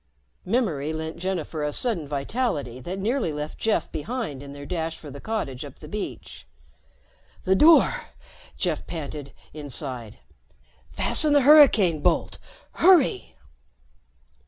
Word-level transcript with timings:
Memory 0.45 0.93
lent 0.93 1.17
Jennifer 1.17 1.63
a 1.63 1.71
sudden 1.71 2.07
vitality 2.07 2.79
that 2.79 2.97
nearly 2.97 3.31
left 3.31 3.59
Jeff 3.59 3.91
behind 3.91 4.41
in 4.41 4.51
their 4.51 4.65
dash 4.65 4.97
for 4.97 5.11
the 5.11 5.21
cottage 5.21 5.63
up 5.63 5.75
the 5.77 5.87
beach. 5.87 6.47
"The 7.43 7.53
door," 7.55 8.07
Jeff 8.57 8.87
panted, 8.87 9.31
inside. 9.53 10.17
"Fasten 10.91 11.33
the 11.33 11.41
hurricane 11.41 12.01
bolt. 12.01 12.39
Hurry." 12.71 13.35